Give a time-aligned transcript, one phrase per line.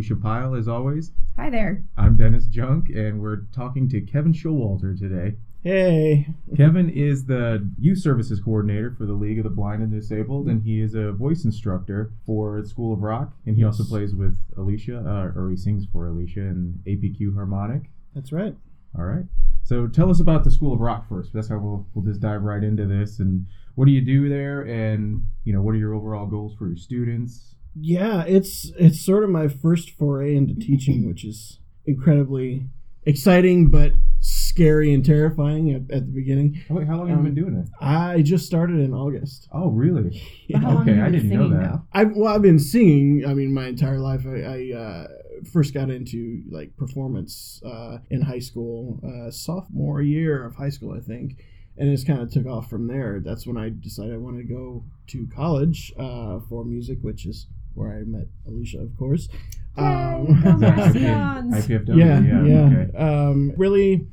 [0.00, 1.12] Alicia Pyle, as always.
[1.36, 1.84] Hi there.
[1.98, 5.36] I'm Dennis Junk, and we're talking to Kevin Showalter today.
[5.62, 6.26] Hey.
[6.56, 10.62] Kevin is the youth services coordinator for the League of the Blind and Disabled, and
[10.62, 13.34] he is a voice instructor for School of Rock.
[13.44, 17.90] And he also plays with Alicia, uh, or he sings for Alicia in APQ Harmonic.
[18.14, 18.56] That's right.
[18.96, 19.26] All right.
[19.64, 21.34] So tell us about the School of Rock first.
[21.34, 23.18] That's how we'll, we'll just dive right into this.
[23.18, 24.62] And what do you do there?
[24.62, 27.54] And, you know, what are your overall goals for your students?
[27.74, 32.66] Yeah, it's it's sort of my first foray into teaching, which is incredibly
[33.04, 36.60] exciting but scary and terrifying at, at the beginning.
[36.68, 37.68] How, how long have you been Um, doing it?
[37.80, 39.48] I just started in August.
[39.52, 40.20] Oh, really?
[40.50, 41.62] But how long Okay, have you I didn't know that.
[41.72, 41.82] though?
[41.92, 43.24] I've well, I've been singing.
[43.26, 44.26] I mean, my entire life.
[44.26, 45.06] I, I uh,
[45.52, 50.92] first got into like performance uh, in high school, uh, sophomore year of high school,
[50.92, 51.42] I think,
[51.78, 53.20] and it just kind of took off from there.
[53.24, 57.46] That's when I decided I wanted to go to college uh, for music, which is
[57.74, 59.28] where I met Alicia, of course.
[59.76, 61.66] Um, Yay, go Is that Redskins!
[61.66, 61.96] IPFW?
[61.96, 62.84] yeah, yeah.
[62.84, 62.96] Okay.
[62.98, 64.06] Um, really,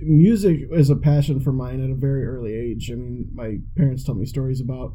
[0.00, 2.90] music is a passion for mine at a very early age.
[2.90, 4.92] I mean, my parents told me stories about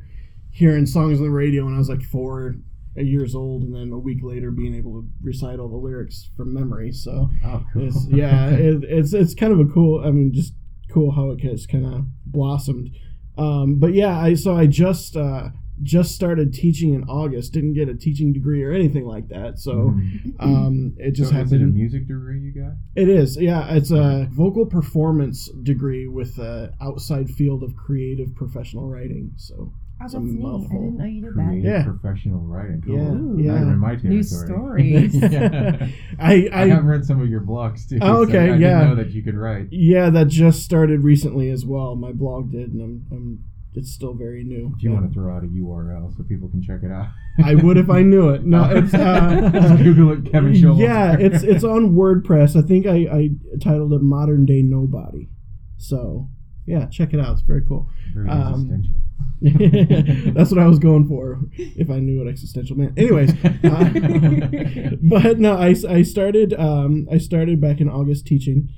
[0.51, 2.55] hearing songs on the radio when I was like four
[2.95, 6.53] years old, and then a week later being able to recite all the lyrics from
[6.53, 6.91] memory.
[6.91, 7.87] So, Oh, cool.
[7.87, 10.03] it's, yeah, it, it's it's kind of a cool.
[10.05, 10.53] I mean, just
[10.91, 12.89] cool how it has kind of blossomed.
[13.37, 15.49] Um, but yeah, I so I just uh,
[15.81, 17.53] just started teaching in August.
[17.53, 19.59] Didn't get a teaching degree or anything like that.
[19.59, 19.91] So.
[19.91, 20.33] Mhm.
[20.39, 21.53] Um, it just so happened.
[21.53, 22.73] is it a music degree you got?
[22.95, 23.73] It is, yeah.
[23.73, 29.31] It's a vocal performance degree with a outside field of creative professional writing.
[29.35, 30.45] So Oh, that's It's neat.
[30.45, 31.69] I didn't know you did Creative that.
[31.69, 31.83] Yeah.
[31.83, 32.81] professional writing.
[32.85, 32.95] Cool.
[32.95, 33.61] Yeah, Not yeah.
[33.63, 35.09] even my New territory.
[35.09, 35.15] stories.
[35.33, 35.87] yeah.
[36.19, 37.99] I, I, I, have read some of your blogs too.
[38.01, 38.83] Oh, so okay, I didn't yeah.
[38.85, 39.67] know that you could write.
[39.71, 41.97] yeah, that just started recently as well.
[41.97, 43.43] My blog did, and I'm, I'm
[43.75, 44.73] it's still very new.
[44.75, 47.07] If you want to throw out a URL so people can check it out,
[47.43, 48.43] I would if I knew it.
[48.45, 50.81] No, it's uh, Just Google it, Kevin Showalter.
[50.81, 52.61] Yeah, it's it's on WordPress.
[52.61, 53.29] I think I, I
[53.61, 55.29] titled it "Modern Day Nobody."
[55.77, 56.29] So
[56.65, 57.33] yeah, check it out.
[57.33, 57.89] It's very cool.
[58.13, 58.95] very um, existential.
[60.33, 62.97] That's what I was going for if I knew what existential meant.
[62.99, 68.69] Anyways, uh, but no, I, I started um, I started back in August teaching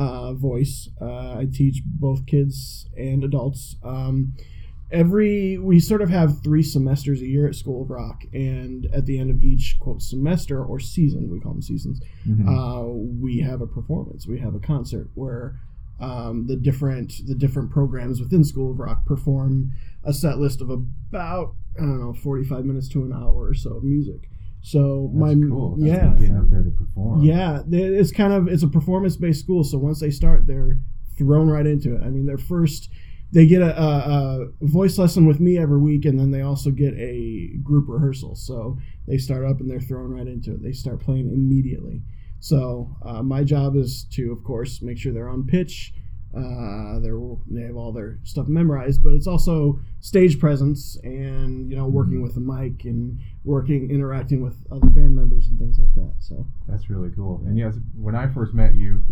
[0.00, 0.88] uh, voice.
[1.00, 3.76] Uh, I teach both kids and adults.
[3.82, 4.32] Um,
[4.90, 9.06] every we sort of have three semesters a year at School of Rock, and at
[9.06, 12.46] the end of each quote semester or season, we call them seasons, Mhm.
[12.48, 12.88] uh,
[13.20, 14.26] we have a performance.
[14.26, 15.60] We have a concert where
[16.00, 19.72] um, the different the different programs within School of Rock perform
[20.02, 23.54] a set list of about I don't know forty five minutes to an hour or
[23.54, 24.30] so of music.
[24.62, 25.76] So That's my cool.
[25.76, 26.14] That's yeah
[27.00, 27.22] perform.
[27.22, 29.64] yeah it's kind of it's a performance based school.
[29.64, 30.80] So once they start, they're
[31.18, 32.02] thrown right into it.
[32.02, 32.88] I mean, their first
[33.32, 36.70] they get a, a, a voice lesson with me every week, and then they also
[36.70, 38.34] get a group rehearsal.
[38.34, 40.62] So they start up and they're thrown right into it.
[40.62, 42.02] They start playing immediately.
[42.40, 45.92] So uh, my job is to, of course, make sure they're on pitch.
[46.36, 47.18] Uh, they're
[47.48, 52.22] they have all their stuff memorized, but it's also stage presence and you know working
[52.22, 56.12] with the mic and working interacting with other band members and things like that.
[56.20, 57.42] So That's really cool.
[57.46, 59.04] And yes, when I first met you,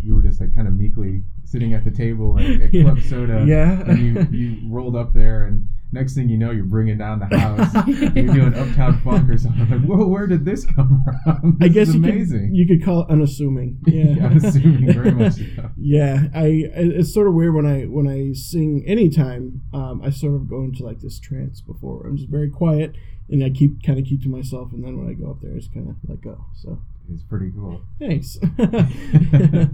[0.00, 3.44] you were just like kind of meekly sitting at the table at, at Club Soda.
[3.46, 3.80] Yeah.
[3.82, 3.98] And
[4.32, 7.86] you, you rolled up there, and next thing you know, you're bringing down the house.
[7.88, 9.68] you're doing Uptown Funk or something.
[9.70, 11.56] Like, whoa, where did this come from?
[11.58, 12.48] This I guess you amazing.
[12.48, 13.78] could you could call it unassuming.
[13.86, 15.70] Yeah, I'm assuming very much so.
[15.76, 19.62] Yeah, I it's sort of weird when I when I sing anytime.
[19.72, 22.06] Um, I sort of go into like this trance before.
[22.06, 22.96] I'm just very quiet
[23.28, 25.52] and I keep kind of keep to myself, and then when I go up there,
[25.52, 26.44] I just kind of let go.
[26.54, 26.78] So
[27.12, 27.82] It's pretty cool.
[27.98, 28.38] thanks.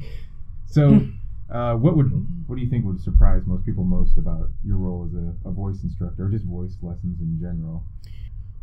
[0.72, 1.06] So,
[1.52, 5.06] uh, what would what do you think would surprise most people most about your role
[5.06, 7.84] as a, a voice instructor, or just voice lessons in general?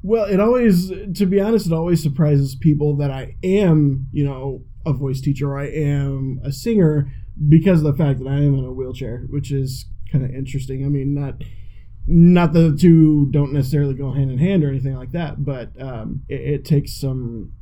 [0.01, 4.63] Well, it always, to be honest, it always surprises people that I am, you know,
[4.85, 7.11] a voice teacher or I am a singer
[7.49, 10.85] because of the fact that I am in a wheelchair, which is kind of interesting.
[10.85, 11.35] I mean, not
[12.07, 16.23] not the two don't necessarily go hand in hand or anything like that, but um,
[16.27, 17.53] it, it takes some.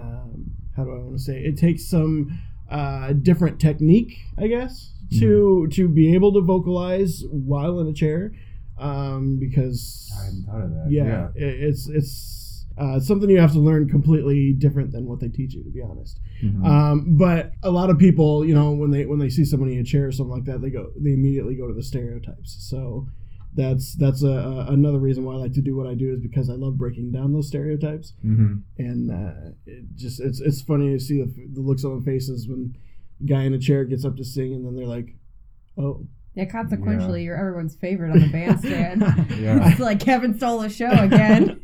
[0.00, 1.38] Um, how do I want to say?
[1.38, 2.38] It, it takes some
[2.70, 8.32] uh, different technique, I guess, to to be able to vocalize while in a chair,
[8.78, 10.86] um, because I hadn't thought of that.
[10.90, 15.28] yeah, it- it's it's uh, something you have to learn completely different than what they
[15.28, 16.20] teach you, to be honest.
[16.44, 16.62] Mhm.
[16.66, 19.78] Um, but a lot of people, you know, when they when they see somebody in
[19.80, 22.56] a chair or something like that, they go they immediately go to the stereotypes.
[22.68, 23.08] So
[23.56, 26.20] that's that's a, a, another reason why I like to do what I do is
[26.20, 28.12] because I love breaking down those stereotypes.
[28.24, 28.62] Mhm.
[28.78, 32.48] And uh, it just it's it's funny to see the, the looks on the faces
[32.48, 32.76] when
[33.20, 35.16] a guy in a chair gets up to sing and then they're like,
[35.78, 36.06] oh.
[36.34, 39.00] Yeah, consequentially, you're everyone's favorite on the bandstand.
[39.40, 39.68] Yeah.
[39.70, 41.60] it's like Kevin stole the show again.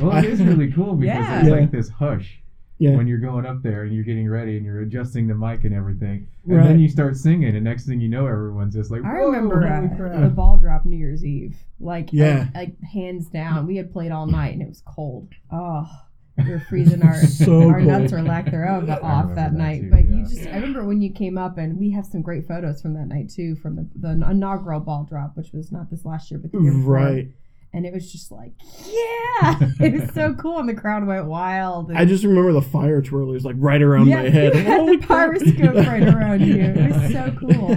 [0.00, 1.38] Well, it is really cool because Yeah.
[1.40, 1.54] it's Yeah.
[1.54, 2.40] like this hush
[2.78, 2.96] Yeah.
[2.96, 5.72] when you're going up there and you're getting ready and you're adjusting the mic and
[5.74, 6.64] everything, and Right.
[6.66, 10.20] then you start singing, and next thing you know, everyone's just like, I remember uh,
[10.20, 11.56] the ball drop New Year's Eve.
[11.78, 12.48] Like, Yeah.
[12.52, 13.66] like, like, hands down.
[13.68, 15.28] We had played all night and it was cold.
[15.52, 15.88] Oh,
[16.36, 17.86] we were freezing our So our cold.
[17.86, 19.82] nuts or lack thereof off that that night.
[19.82, 20.16] too, but yeah.
[20.16, 22.94] you just, I remember when you came up and we have some great photos from
[22.94, 26.40] that night too, from the, the inaugural ball drop, which was not this last year,
[26.40, 26.94] but the year before.
[26.94, 27.28] Right.
[27.74, 28.52] And it was just like,
[28.86, 31.88] yeah, it was so cool, and the crowd went wild.
[31.88, 34.54] And I just remember the fire twirlers like right around yeah, my head.
[34.54, 35.30] you had Holy the crap.
[35.32, 36.54] pyroscope right around you.
[36.62, 37.76] It was so cool.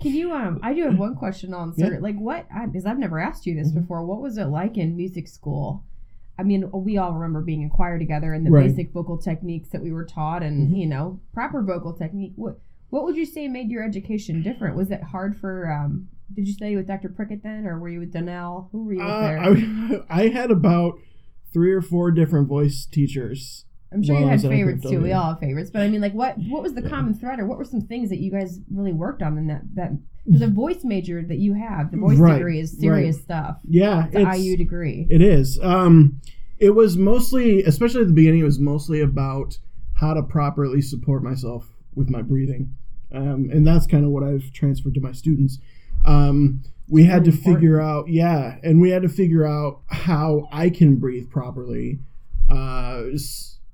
[0.00, 0.58] Can you um?
[0.62, 1.88] I do have one question on Yeah.
[1.88, 1.98] sir.
[2.00, 2.46] Like what?
[2.66, 3.82] Because I've never asked you this Mhm.
[3.82, 4.04] before.
[4.06, 5.84] What was it like in music school?
[6.38, 8.68] I mean, we all remember being in choir together and the Right.
[8.68, 10.78] basic vocal techniques that we were taught, and Mhm.
[10.78, 12.32] you know, proper vocal technique.
[12.36, 14.76] What What would you say made your education different?
[14.76, 16.08] Was it hard for um?
[16.34, 17.08] Did you study with Dr.
[17.08, 18.68] Prickett then, or were you with Donnell?
[18.72, 19.38] Who were you with there?
[19.38, 20.98] Uh, I, I had about
[21.52, 23.64] three or four different voice teachers.
[23.92, 25.00] I'm sure you had favorites too.
[25.00, 26.88] We all have favorites, but I mean, like, what what was the Yeah.
[26.90, 29.62] common thread, or what were some things that you guys really worked on in that
[29.74, 29.92] that
[30.26, 33.58] because the voice major that you have, the voice Right, degree is serious stuff.
[33.66, 35.06] Yeah, The IU degree.
[35.08, 35.58] It is.
[35.62, 36.20] Um,
[36.58, 39.58] it was mostly, especially at the beginning, it was mostly about
[39.94, 42.74] how to properly support myself with my breathing,
[43.12, 45.58] um, and that's kind of what I've transferred to my students.
[46.06, 47.56] Um, we had to important.
[47.56, 51.98] figure out, yeah, and we had to figure out how I can breathe properly.
[52.48, 53.02] Uh,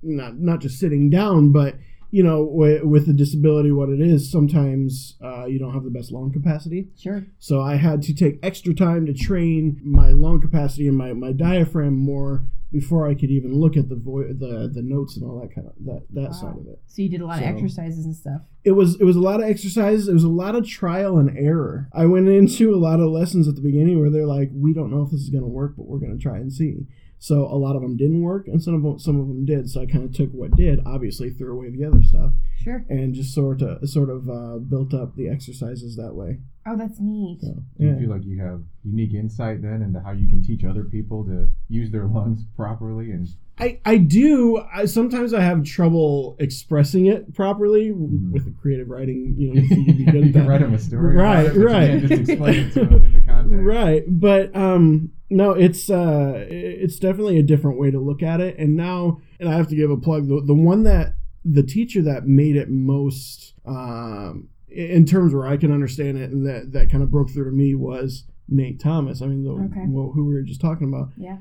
[0.02, 1.76] not not just sitting down, but
[2.14, 5.90] you know, with, with a disability, what it is, sometimes uh, you don't have the
[5.90, 6.88] best lung capacity.
[6.96, 7.24] Sure.
[7.38, 11.32] So I had to take extra time to train my lung capacity and my, my
[11.32, 15.40] diaphragm more before I could even look at the vo- the the notes and all
[15.42, 16.32] that kind of that that Wow.
[16.32, 16.80] side of it.
[16.86, 18.40] So you did a lot So- of exercises and stuff.
[18.64, 20.08] It was it was a lot of exercises.
[20.08, 21.88] It was a lot of trial and error.
[21.92, 24.90] I went into a lot of lessons at the beginning where they're like, "We don't
[24.90, 26.86] know if this is going to work, but we're going to try and see."
[27.22, 29.70] So a lot of them didn't work, and some of them some of them did.
[29.70, 32.84] So I kind of took what did, obviously threw away the other stuff, Sure.
[32.88, 36.40] and just sort of sort of uh, built up the exercises that way.
[36.66, 37.38] Oh, that's neat.
[37.40, 40.64] So, Do you feel like you have unique insight then into how you can teach
[40.64, 43.12] other people to use their lungs properly?
[43.12, 43.28] And
[43.58, 44.60] I, I do.
[44.74, 48.32] I sometimes I have trouble expressing it properly Mhm.
[48.32, 49.34] with the creative writing.
[49.38, 51.46] You know, you can be good at you can write them a story, about Right,
[51.46, 52.00] it, but you right.
[52.00, 53.64] just explain it to them in the context.
[53.64, 58.56] right, but um, no, it's uh, it's definitely a different way to look at it.
[58.58, 60.29] And now, and I have to give a plug.
[60.29, 61.14] The the one that
[61.44, 66.46] the teacher that made it most um, in terms where I can understand it and
[66.46, 69.20] that that kind of broke through to me was Nate Thomas.
[69.23, 69.84] I mean, the, Okay.
[69.88, 71.08] well, who we were just talking about.
[71.17, 71.38] Yeah.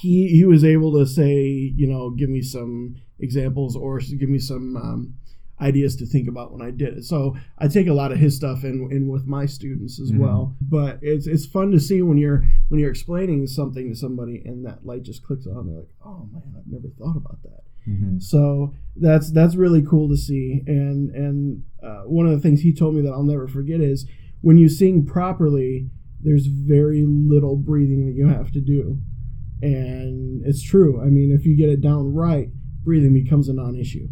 [0.00, 1.44] he he was able to say,
[1.76, 5.14] you know, give me some examples or give me some um,
[5.60, 7.04] ideas to think about when I did it.
[7.04, 10.18] So I take a lot of his stuff in, in with my students as Mhm.
[10.18, 10.54] well.
[10.60, 14.64] But it's it's fun to see when you're when you're explaining something to somebody and
[14.66, 15.66] that light just clicks on.
[15.66, 17.62] They're like, oh man, I've never thought about that.
[17.88, 18.20] Mhm.
[18.22, 20.62] So that's that's really cool to see.
[20.66, 24.06] And and uh, one of the things he told me that I'll never forget is
[24.42, 25.88] when you sing properly,
[26.22, 28.98] there's very little breathing that you have to do,
[29.62, 31.00] and it's true.
[31.00, 32.50] I mean, if you get it down right,
[32.84, 34.08] breathing becomes a non-issue.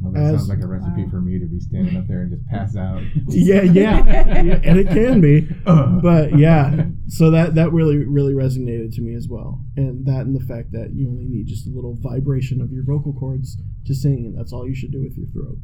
[0.00, 1.10] Well, that As- sounds like a recipe Wow.
[1.10, 3.02] for me to be standing up there and just pass out.
[3.28, 4.04] Yeah, yeah,
[4.42, 5.48] yeah and it can be.
[5.66, 5.98] Uh.
[6.00, 10.34] But yeah, so that that really really resonated to me as well, and that and
[10.38, 13.94] the fact that you only need just a little vibration of your vocal cords to
[13.94, 15.58] sing, and that's all you should do with your throat.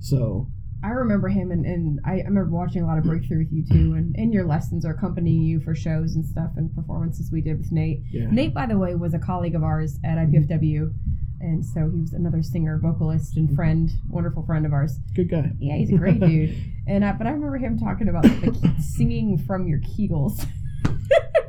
[0.00, 0.48] So
[0.84, 3.64] I remember him, and, and I, I remember watching a lot of Breakthrough with you
[3.66, 7.40] too, and, and your lessons or accompanying you for shows and stuff and performances we
[7.40, 8.02] did with Nate.
[8.12, 10.92] yeah, Nate, by the way, was a colleague of ours at IPFW,
[11.40, 13.56] and so he was another singer, vocalist, and mm-hmm.
[13.56, 14.98] friend, wonderful friend of ours.
[15.14, 15.52] good guy.
[15.58, 16.56] Yeah, he's a great dude.
[16.88, 20.46] And I, but I remember him talking about the ke- singing from your Kegels.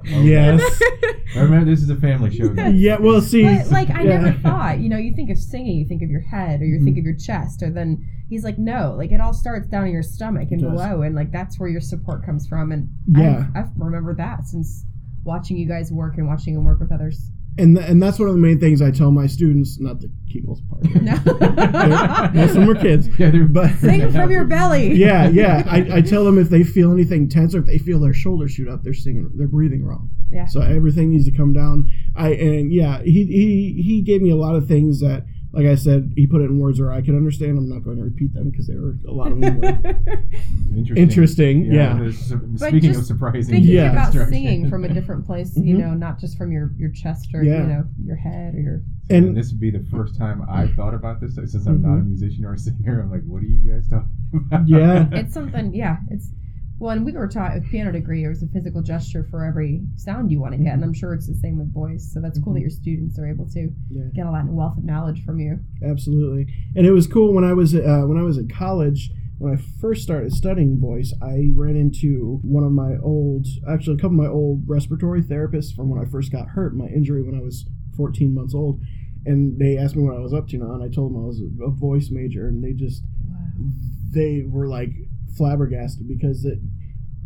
[0.06, 0.82] Yes.
[1.36, 2.50] I remember this is a family show.
[2.50, 2.74] guys.
[2.74, 4.20] Yeah, well, see, But like I yeah.
[4.20, 6.78] never thought, you know, you think of singing, you think of your head, or you
[6.84, 7.00] think mm-hmm.
[7.00, 10.02] of your chest, or then he's like, no, like it all starts down in your
[10.04, 12.72] stomach and below, and like that's where your support comes from.
[12.72, 13.46] And Yeah.
[13.54, 14.86] I've, I've remembered that since
[15.24, 17.30] watching you guys work and watching him work with others.
[17.60, 19.80] And th- and that's one of the main things I tell my students.
[19.80, 20.84] Not the Kegels part.
[21.02, 21.14] No.
[22.34, 24.94] Most of them are kids, Yeah, they're but Sing from your belly.
[24.94, 25.64] yeah, yeah.
[25.68, 28.52] I, I tell them if they feel anything tense or if they feel their shoulders
[28.52, 30.10] shoot up, they're singing, they're breathing wrong.
[30.32, 30.46] Yeah.
[30.46, 31.90] So everything needs to come down.
[32.16, 35.76] I and yeah, he he he gave me a lot of things that, like I
[35.76, 37.58] said, he put it in words where I could understand.
[37.58, 39.68] I'm not going to repeat them because they were a lot of them were
[40.76, 40.98] interesting.
[40.98, 41.66] interesting.
[41.66, 41.96] Yeah.
[41.98, 43.92] there's- Speaking of just surprising, Thinking Yeah.
[43.92, 45.80] about singing from a different place, you Mhm.
[45.80, 47.62] know, not just from your your chest or Yeah.
[47.62, 48.82] you know your head or your.
[49.10, 51.96] and, And- this would be the first time I've thought about this since I'm not
[52.00, 53.02] a musician or a singer.
[53.02, 54.68] I'm like, what are you guys talking about?
[54.68, 55.10] Yeah.
[55.14, 55.98] It's something, yeah.
[56.12, 56.30] It's
[56.80, 59.82] Well, and we were taught with piano degree, it was a physical gesture for every
[59.98, 62.10] sound you want to get, and I'm sure it's the same with voice.
[62.14, 64.04] So that's cool that your students are able to Yeah.
[64.16, 65.60] get a lot of wealth of knowledge from you.
[65.84, 69.12] Absolutely, and it was cool when I was uh, when I was in college.
[69.40, 73.98] When I first started studying voice, I ran into one of my old, actually a
[73.98, 77.36] couple of my old respiratory therapists from when I first got hurt, my injury when
[77.36, 78.82] I was 14 months old,
[79.26, 81.26] and they asked me what I was up to now, and I told them I
[81.26, 83.04] was a, a voice major, and they just
[84.12, 84.92] they were like
[85.40, 86.60] flabbergasted because it,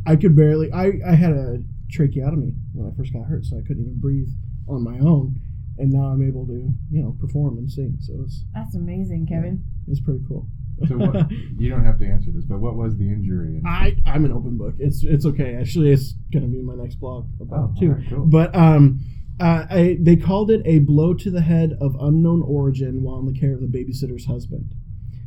[0.05, 0.71] I could barely.
[0.71, 1.59] I I had a
[1.91, 4.29] tracheotomy when I first got hurt, so I couldn't even breathe
[4.67, 5.35] on my own,
[5.77, 6.59] and now I'm able to
[6.91, 7.97] you know perform and sing.
[7.99, 9.63] So it's That's amazing, Kevin.
[9.87, 10.47] it's pretty cool.
[10.87, 13.61] So what, you don't have to answer this, but what was the injury?
[13.65, 14.75] I I'm an open book.
[14.79, 15.55] It's it's okay.
[15.55, 17.89] Actually, it's gonna be my next blog about Oh, too.
[17.91, 18.25] alright, cool.
[18.25, 18.99] But um,
[19.39, 23.25] uh, I, they called it a blow to the head of unknown origin while in
[23.31, 24.73] the care of the babysitter's husband.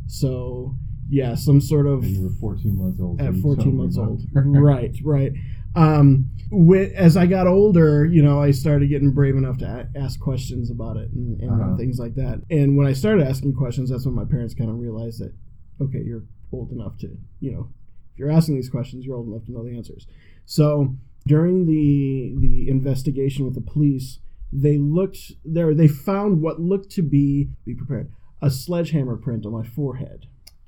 [0.06, 0.76] So
[1.08, 3.20] yeah, some sort of and you were 14 months old.
[3.20, 4.22] at 14 months old.
[4.34, 5.32] right, right.
[5.74, 9.98] Um, wi- as I got older, you know, I started getting brave enough to a-
[9.98, 11.76] ask questions about it and, and Uh-huh.
[11.76, 12.40] things like that.
[12.50, 15.32] And when I started asking questions, that's when my parents kind of realized that,
[15.80, 17.68] okay, you're old enough to, you know,
[18.12, 20.06] if you're asking these questions, you're old enough to know the answers.
[20.46, 20.94] So
[21.26, 24.18] during the the investigation with the police,
[24.52, 25.74] they looked there.
[25.74, 28.10] They found what looked to be be prepared
[28.40, 30.26] a sledgehammer print on my forehead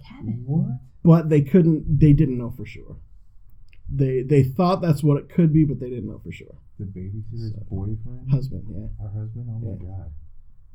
[0.09, 0.43] Kevin.
[0.47, 0.81] What?
[1.05, 2.97] but they couldn't they didn't know for sure
[3.89, 6.85] they they thought that's what it could be but they didn't know for sure The
[6.87, 8.31] babysitter's boyfriend?
[8.31, 9.47] husband yeah Our husband?
[9.49, 9.97] Oh my Yeah.
[9.97, 10.11] god.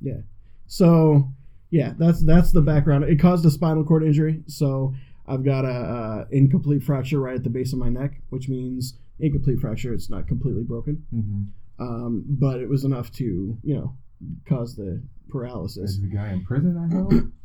[0.01, 0.21] yeah
[0.65, 1.29] so
[1.69, 4.93] yeah that's that's the background it caused a spinal cord injury so
[5.27, 8.97] i've got a, uh incomplete fracture right at the base of my neck which means
[9.19, 11.83] incomplete fracture it's not completely broken Mm-hmm.
[11.83, 13.95] um, but it was enough to you know
[14.47, 17.11] cause the paralysis Is the guy in prison, I hope?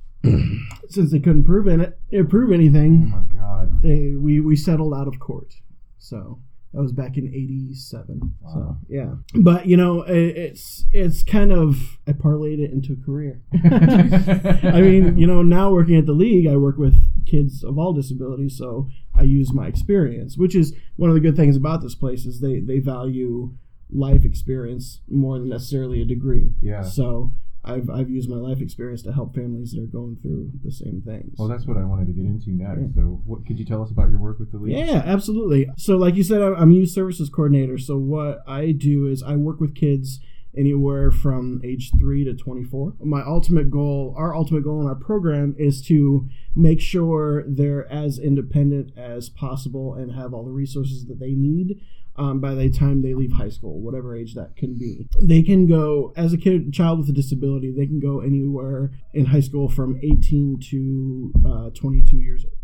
[0.89, 3.83] since they couldn't prove it eh, prove oh anything my god.
[3.83, 5.55] they we we settled out of court.
[5.99, 6.41] So
[6.75, 9.15] that was back in 87 so yeah.
[9.35, 13.43] But you know it, it's it's kind of i parlayed it into a career.
[13.55, 16.97] I mean you know now working at the league i work with
[17.27, 21.37] kids of all disabilities so i use my experience which is one of the good
[21.37, 23.55] things about this place is they they value
[23.91, 26.53] life experience more than necessarily a degree.
[26.61, 26.83] Yeah.
[26.83, 27.33] so
[27.69, 31.03] I've, I've used my life experience to help families that are going through the same
[31.05, 31.37] things.
[31.39, 32.97] Well, that's what I wanted to get into next.
[32.97, 33.03] Yeah.
[33.03, 34.77] So, what could you tell us about your work with the league?
[34.77, 35.69] Yeah, absolutely.
[35.77, 37.79] So, like you said, I'm I'm a youth services coordinator.
[37.79, 40.21] So, what I do is I work with kids
[40.57, 42.95] anywhere from age 3 to 24.
[43.01, 48.19] My ultimate goal, our ultimate goal in our program is to make sure they're as
[48.19, 51.81] independent as possible and have all the resources that they need
[52.19, 55.09] um, by the time they leave high school, whatever age that can be.
[55.21, 59.27] They can go, as a kid, child with a disability, they can go anywhere in
[59.27, 62.59] high school from 18 to uh, 22 years old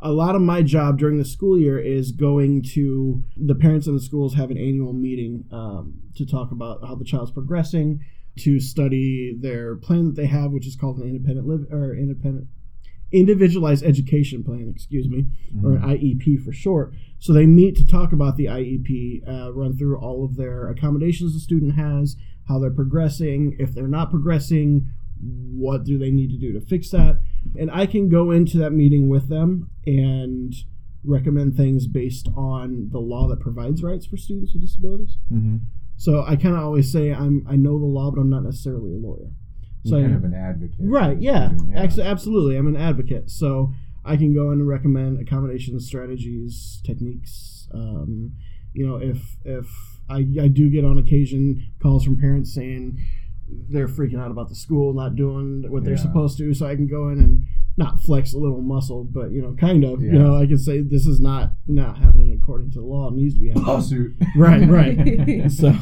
[0.00, 3.94] a lot of my job during the school year is going to the parents in
[3.94, 8.00] the schools have an annual meeting um, to talk about how the child's progressing
[8.38, 12.46] to study their plan that they have which is called an independent live or independent
[13.12, 15.26] individualized education plan excuse me
[15.64, 19.76] or an iep for short so they meet to talk about the iep uh, run
[19.76, 22.16] through all of their accommodations the student has
[22.48, 26.90] how they're progressing if they're not progressing what do they need to do to fix
[26.90, 27.20] that
[27.54, 30.54] and I can go into that meeting with them and
[31.04, 35.18] recommend things based on the law that provides rights for students with disabilities.
[35.32, 35.58] Mm-hmm.
[35.96, 38.92] So I kind of always say I'm I know the law, but I'm not necessarily
[38.92, 39.30] a lawyer.
[39.86, 40.76] So kind I- of an advocate.
[40.80, 42.56] right, yeah, Ex- absolutely.
[42.56, 43.72] I'm an advocate, so
[44.04, 47.68] I can go in and recommend accommodation strategies, techniques.
[47.72, 48.32] Um,
[48.72, 49.66] you know, if if
[50.08, 52.98] I, I do get on occasion calls from parents saying
[53.48, 56.00] they're freaking out about the school not doing what they're Yeah.
[56.00, 57.44] supposed to, so I can go in and
[57.78, 60.02] not flex a little muscle, but you know, kind of.
[60.02, 60.12] Yeah.
[60.12, 63.08] You know, I can say this is not not happening according to the law.
[63.08, 63.66] It needs to be happening.
[63.66, 64.14] Lawsuit.
[64.36, 65.50] right, right.
[65.52, 65.74] so,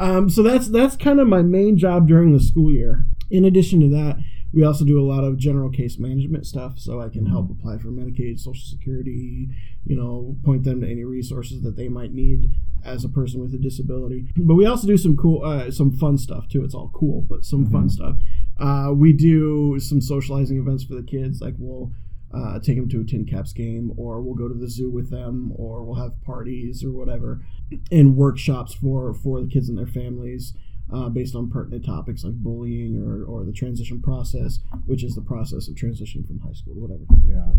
[0.00, 3.06] um, so that's that's kind of my main job during the school year.
[3.30, 4.18] In addition to that,
[4.52, 7.78] we also do a lot of general case management stuff, so I can help apply
[7.78, 9.48] for Medicaid, Social Security,
[9.84, 12.50] you know, point them to any resources that they might need
[12.84, 14.26] as a person with a disability.
[14.36, 16.62] But we also do some cool, uh, some fun stuff too.
[16.64, 17.90] It's all cool, but some fun Mhm.
[17.90, 18.18] stuff.
[18.58, 21.92] Uh, we do some socializing events for the kids, like we'll
[22.32, 25.52] uh, take them to a TinCaps game, or we'll go to the zoo with them,
[25.56, 27.44] or we'll have parties or whatever,
[27.90, 30.54] and workshops for for the kids and their families.
[30.92, 35.22] Uh, based on pertinent topics like bullying or, or the transition process, which is the
[35.22, 37.04] process of transitioning from high school to whatever.
[37.26, 37.52] Yeah.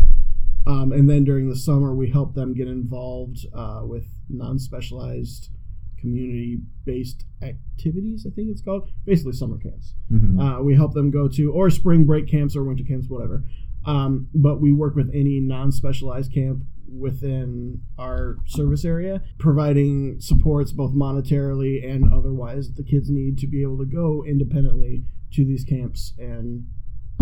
[0.66, 5.50] Um, and then during the summer, we help them get involved uh, with non specialized
[5.98, 8.90] community based activities, I think it's called.
[9.04, 9.94] Basically, summer camps.
[10.12, 10.38] Mm-hmm.
[10.40, 13.44] Uh, we help them go to, or spring break camps or winter camps, whatever.
[13.84, 20.72] Um, but we work with any non specialized camp within our service area, providing supports
[20.72, 25.44] both monetarily and otherwise that the kids need to be able to go independently to
[25.44, 26.66] these camps and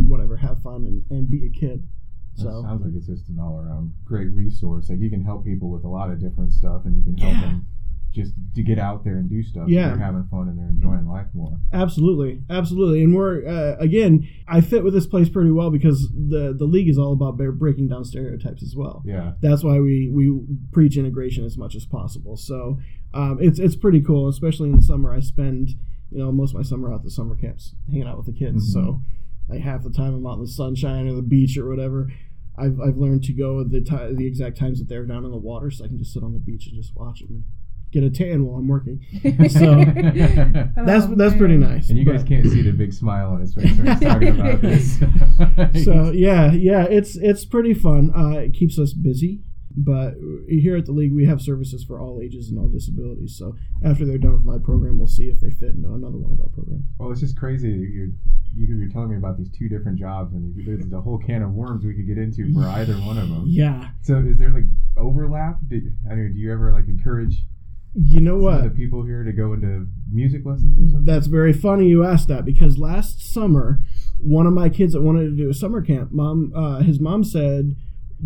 [0.07, 1.87] whatever, have fun and, and be a kid.
[2.37, 4.91] That So sounds like it's just an all around great resource.
[4.91, 7.33] Like you can help people with a lot of different stuff, and you can help
[7.35, 7.41] Yeah.
[7.43, 7.67] them
[8.15, 9.69] just to get out there and do stuff.
[9.69, 9.89] Yeah.
[9.89, 11.59] they're having fun and they're enjoying life more.
[11.73, 14.29] Absolutely, absolutely, and we're uh, again.
[14.47, 17.89] I fit with this place pretty well because the the league is all about breaking
[17.89, 19.03] down stereotypes as well.
[19.05, 20.41] Yeah, That's why we we
[20.73, 22.37] preach integration as much as possible.
[22.37, 22.79] So
[23.13, 25.13] um, it's it's pretty cool, especially in the summer.
[25.13, 25.71] I spend
[26.11, 28.33] you know most of my summer out at the summer camps, hanging out with the
[28.33, 28.71] kids.
[28.71, 28.73] Mhm.
[28.73, 29.01] So
[29.49, 32.11] like half the time I'm out in the sunshine or the beach or whatever.
[32.57, 35.37] I've, I've learned to go the ti the exact times that they're down in the
[35.37, 37.45] water, so I can just sit on the beach and just watch them
[37.95, 39.01] get a tan while I'm working.
[39.49, 39.85] So,
[40.85, 41.89] That's Oh, that's pretty nice.
[41.89, 44.29] and you guys but- can't see the big smile on his face when he's talking
[44.41, 44.99] about this.
[45.85, 48.13] so yeah, yeah, it's it's pretty fun.
[48.15, 49.43] Uh, it keeps us busy.
[49.77, 50.15] But
[50.49, 53.35] here at the league, we have services for all ages and all disabilities.
[53.37, 56.31] So after they're done with my program, we'll see if they fit into another one
[56.31, 56.85] of our programs.
[56.97, 57.73] well, it's just crazy.
[57.73, 58.07] that You're
[58.57, 61.51] you- you're telling me about these two different jobs, and there's a whole can of
[61.55, 63.47] worms we could get into for either one of them.
[63.49, 64.63] Yeah, So, is there like
[64.97, 65.59] overlap?
[65.67, 67.43] Do, I mean, do you ever like encourage
[67.95, 68.77] you know some of the what?
[68.77, 71.05] people here to go into music lessons or something?
[71.05, 73.81] That's very funny you asked that because last summer,
[74.19, 77.25] one of my kids that wanted to do a summer camp, mom, uh, his mom
[77.25, 77.77] said,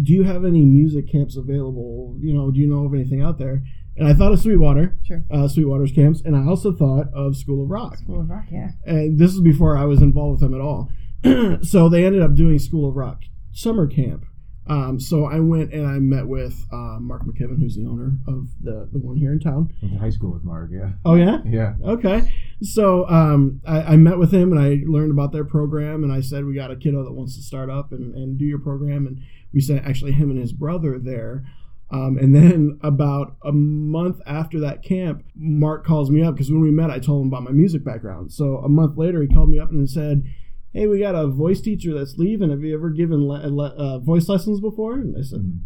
[0.01, 2.17] "Do you have any music camps available?
[2.21, 3.63] You know, do you know of anything out there?"
[3.97, 5.25] And I thought of Sweetwater, Sure.
[5.29, 7.97] uh, Sweetwater's camps, and I also thought of School of Rock.
[7.99, 8.71] School of Rock, yeah.
[8.87, 10.89] and this is before I was involved with them at all.
[11.63, 13.23] so they ended up doing School of Rock
[13.53, 14.25] summer camp.
[14.69, 18.49] Um, so I went and I met with uh, Mark McKibben, who's the owner of
[18.63, 19.73] the the one here in town.
[19.83, 20.91] Went to high school with Mark, yeah.
[21.05, 21.75] Oh yeah, Yeah.
[21.85, 22.31] okay.
[22.63, 26.21] So um, I, I met with him and I learned about their program and I
[26.21, 29.07] said we got a kiddo that wants to start up and, and do your program
[29.07, 29.21] and
[29.55, 31.45] we sent actually him and his brother there.
[31.91, 36.61] Um, and then about a month after that camp, Mark calls me up because when
[36.61, 38.31] we met, I told him about my music background.
[38.31, 40.25] So a month later, he called me up and said,
[40.73, 42.51] "Hey, we got a voice teacher that's leaving.
[42.51, 45.61] Have you ever given le- le- uh, voice lessons before?" And I said, Mhm.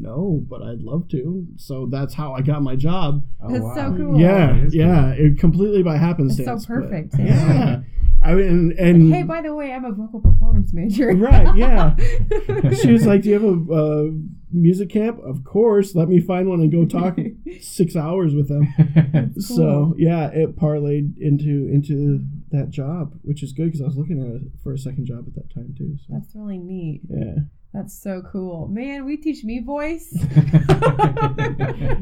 [0.00, 3.24] "No, but I'd love to." So that's how I got my job.
[3.42, 3.74] Oh, That's wow.
[3.74, 4.20] so cool.
[4.20, 6.48] yeah, That is yeah, it completely by happenstance.
[6.48, 7.14] It's so but- perfect.
[7.18, 7.82] yeah,
[8.22, 11.08] I mean, and hey, by the way, I'm a vocal performance major.
[11.14, 11.96] Right, yeah.
[12.82, 14.10] she was like, "Do you have a uh,
[14.52, 15.94] music camp?" Of course.
[15.94, 17.18] Let me find one and go talk
[17.62, 18.68] six hours with them.
[19.12, 23.96] That's So yeah, it parlayed into into that job, which is good because I was
[23.96, 25.96] looking at it for a second job at that time too.
[26.06, 27.02] So That's really neat.
[27.08, 27.34] yeah.
[27.72, 28.66] That's so cool.
[28.66, 30.12] Man, we teach me voice.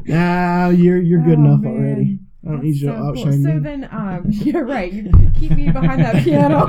[0.05, 1.71] Nah, you're you're good Oh, enough man.
[1.73, 2.19] already.
[2.45, 3.09] I don't That's need you to so cool.
[3.09, 4.91] outshine So then, um, you're right.
[4.91, 6.67] You keep me behind that piano.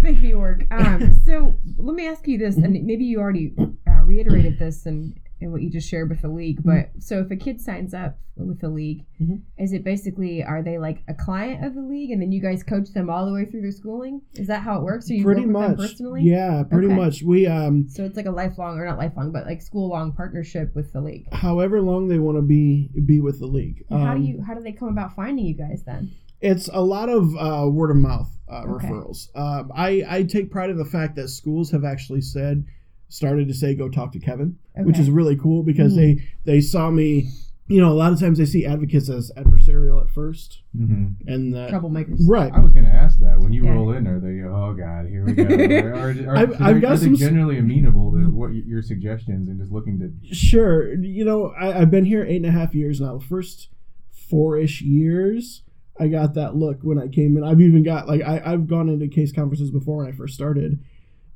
[0.00, 0.64] Make me work.
[0.70, 5.18] Um, so let me ask you this, and maybe you already uh, reiterated this and
[5.52, 6.62] what you just shared with the league.
[6.64, 9.42] But so if a kid signs up with the league, Mhm.
[9.58, 12.62] is it basically are they like a client of the league, and then you guys
[12.62, 14.22] coach them all the way through their schooling?
[14.34, 15.10] Is that how it works?
[15.10, 15.76] Or you pretty much.
[15.76, 16.22] personally?
[16.22, 16.96] Yeah, pretty Okay.
[16.96, 17.22] much.
[17.22, 20.74] We um So it's like a lifelong, or not lifelong, but like school long partnership
[20.74, 21.26] with the league.
[21.32, 23.84] however long they want to be be with the league.
[23.90, 26.10] And how do Um, you how do they come about finding you guys then?
[26.40, 28.88] It's a lot of uh, word of mouth uh, Okay.
[28.88, 29.28] referrals.
[29.34, 32.66] Um, I, I take pride in the fact that schools have actually said,
[33.08, 35.96] started to say, go talk to Kevin, which is really cool because Mhm.
[35.96, 37.28] they they saw me.
[37.66, 41.54] You know, a lot of times they see advocates as adversarial at first, hmm and
[41.54, 42.20] that troublemakers.
[42.28, 42.52] right.
[42.52, 43.70] I was going to ask that when you Yeah.
[43.72, 44.06] roll in.
[44.06, 44.42] Are they?
[44.42, 45.44] Oh God, here we go.
[45.48, 49.58] I've- are I've got are they some generally amenable to what y- your suggestions and
[49.58, 50.12] just looking to.
[50.34, 50.92] Sure.
[50.94, 53.16] You know, I, I've been here eight and a half years now.
[53.16, 53.70] The first
[54.10, 55.62] four ish years,
[55.98, 57.44] I got that look when I came in.
[57.44, 60.80] I've even got, like, I, I've gone into case conferences before when I first started,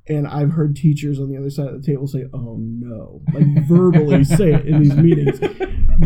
[0.08, 3.66] and I've heard teachers on the other side of the table say, oh no, like
[3.66, 5.38] verbally say it in these meetings.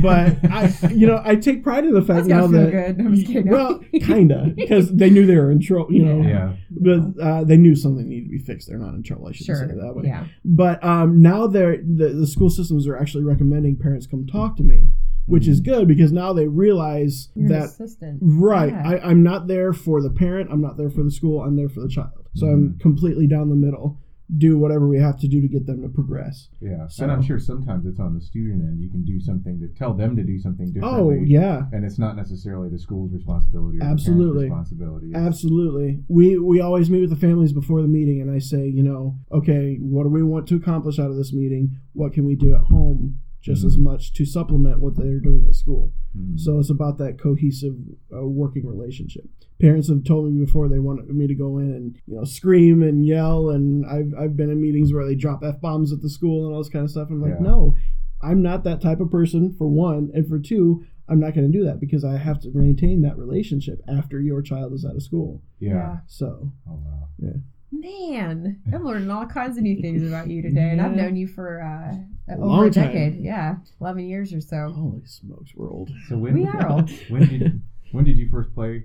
[0.01, 2.71] But I, you know, I take pride in the fact That's now feel that.
[2.71, 3.01] good.
[3.01, 3.49] I'm just kidding.
[3.51, 6.27] Well, kinda, because they knew they were in trouble, you know.
[6.27, 6.55] Yeah.
[6.71, 8.69] But uh, they knew something needed to be fixed.
[8.69, 9.29] They're not in trouble.
[9.29, 9.57] I should sure.
[9.57, 10.05] say it that way.
[10.07, 10.25] Yeah.
[10.45, 14.63] But um, now they're the, the school systems are actually recommending parents come talk to
[14.63, 14.89] me,
[15.27, 18.19] which is good because now they realize You're that assistant.
[18.23, 18.89] right, Yeah.
[18.89, 21.69] I, I'm not there for the parent, I'm not there for the school, I'm there
[21.69, 22.22] for the child.
[22.35, 22.81] So I'm Mhm.
[22.81, 23.99] completely down the middle.
[24.35, 26.49] Do whatever we have to do to get them to progress.
[26.61, 26.87] Yeah.
[26.87, 28.81] So- and I'm sure sometimes it's on the student end.
[28.81, 32.17] You can do something to tell them to do something Oh yeah, And it's not
[32.17, 34.45] necessarily the school's responsibility or Absolutely.
[34.45, 35.11] responsibility.
[35.15, 36.03] Absolutely.
[36.09, 39.17] We we always meet with the families before the meeting, and I say, you know,
[39.33, 41.73] okay, what do we want to accomplish out of this meeting?
[41.93, 43.17] What can we do at home?
[43.43, 43.83] Just as Mhm.
[43.83, 45.93] much to supplement what they're doing at school.
[46.17, 46.39] Mhm.
[46.39, 47.77] So it's about that cohesive
[48.17, 49.29] uh, working relationship.
[49.61, 52.83] Parents have told me before they want me to go in and you know scream
[52.83, 56.09] and yell, and I've I've been in meetings where they drop f bombs at the
[56.09, 57.11] school and all this kind of stuff.
[57.11, 57.43] I'm like, Yeah.
[57.51, 57.75] no,
[58.23, 61.59] I'm not that type of person for one, and for two, I'm not going to
[61.59, 65.03] do that because I have to maintain that relationship after your child is out of
[65.03, 65.43] school.
[65.59, 65.99] Yeah.
[66.07, 67.09] So Oh wow.
[67.19, 67.39] Yeah.
[67.73, 71.27] Man, I'm learning all kinds of new things about you today, and I've known you
[71.27, 72.87] for uh, A over long a time.
[72.87, 73.21] decade.
[73.21, 74.73] Yeah, eleven years or so.
[74.75, 75.91] holy smokes, we're old.
[76.09, 76.91] So when We are old.
[77.09, 78.85] when did when did you first play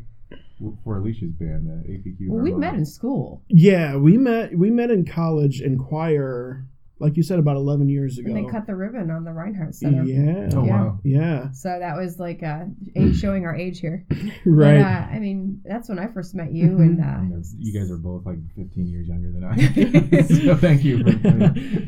[0.84, 2.30] for Alicia's band, the APQ?
[2.30, 6.66] Well, we met in school, Yeah, we met we met in college in choir,
[7.00, 8.32] like you said, about eleven years ago.
[8.34, 10.04] and they cut the ribbon on the Rhinehart Center.
[10.04, 10.72] yeah, Oh Yeah.
[10.84, 11.00] wow.
[11.04, 14.06] yeah, So that was like uh, age, showing our age here.
[14.46, 14.78] right.
[14.78, 16.82] But, uh, I mean, that's when I first met you, Mhm.
[16.82, 20.22] and And uh, You guys are both like 15 years younger than I.
[20.46, 21.10] so thank you for.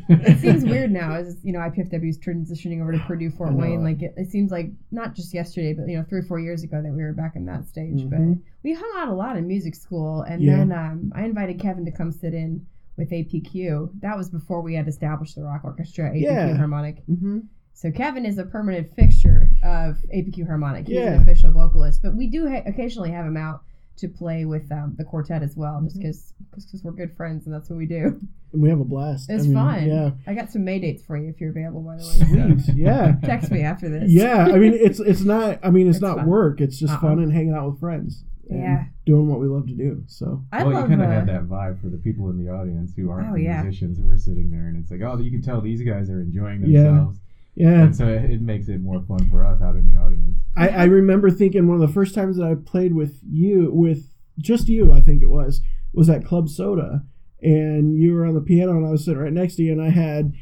[0.10, 3.54] it seems weird now as you know IPFW is transitioning over to Purdue Fort I
[3.54, 3.80] know Wayne.
[3.80, 3.84] it.
[3.84, 6.64] Like it, it seems like not just yesterday, but you know three or four years
[6.64, 8.04] ago that we were back in that stage.
[8.04, 8.10] Mhm.
[8.10, 10.58] But we hung out a lot in music school, and Yeah.
[10.58, 12.66] then um, I invited Kevin to come sit in
[13.00, 13.90] with APQ.
[14.02, 16.56] That was before we had established the rock orchestra APQ Yeah.
[16.58, 17.04] harmonic.
[17.06, 17.40] hmm
[17.74, 20.86] So Kevin is a permanent fixture of APQ harmonic.
[20.88, 21.14] He's Yeah.
[21.14, 23.62] an official vocalist, but we do ha- occasionally have him out
[23.98, 27.54] to play with um, the quartet as well, just because because we're good friends and
[27.56, 28.20] that's what we do.
[28.54, 29.30] And we have a blast.
[29.30, 29.88] It's I mean, fun.
[29.88, 32.58] Yeah, I got some May dates for you if you're available, by the way.
[32.64, 32.76] Sweet.
[32.78, 34.10] yeah, text me after this.
[34.12, 34.46] yeah.
[34.48, 35.60] I mean, it's it's not.
[35.64, 36.28] I mean, it's, It's not fun.
[36.28, 36.60] work.
[36.62, 37.02] It's just Uh-uh.
[37.02, 38.24] fun and hanging out with friends.
[38.50, 38.86] And Yeah.
[39.06, 40.04] doing what we love to do.
[40.08, 42.44] So I well, love you kind of uh, have that vibe for the people in
[42.44, 43.62] the audience who aren't Oh, the yeah.
[43.64, 46.22] musicians who are sitting there, and it's like, oh, you can tell these guys are
[46.22, 46.84] enjoying Yeah.
[46.84, 47.20] themselves,
[47.56, 50.38] yeah, and so it, it makes it more fun for us out in the audience.
[50.56, 54.10] I, I remember thinking one of the first times that I played with you, with
[54.38, 55.62] just you, I think it was,
[55.94, 57.04] was at Club Soda,
[57.42, 59.82] and you were on the piano, and I was sitting right next to you, and
[59.82, 60.34] I had,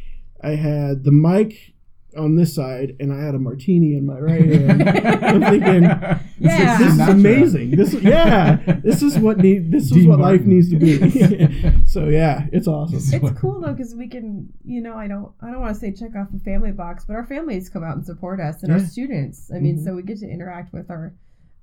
[0.42, 1.74] I had the mic
[2.16, 4.82] on this side, and I had a martini in my right hand.
[4.90, 5.84] I'm thinking,
[6.40, 6.78] Yeah.
[6.78, 7.10] this is Sinatra.
[7.12, 7.72] amazing.
[7.72, 9.72] This, yeah, this is what need.
[9.72, 10.98] This is Dean what life needs to be.
[11.86, 12.98] so yeah, it's awesome.
[12.98, 15.92] it's cool though because we can, you know, I don't, I don't want to say
[15.92, 18.80] check off the family box, but our families come out and support us, and our
[18.80, 19.52] students.
[19.54, 19.84] I mean, Mhm.
[19.84, 21.14] so we get to interact with our,